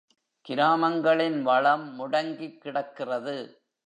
[0.41, 3.61] கிராமங்களின் வளம் முடங்கிக் கிடக்கிறது.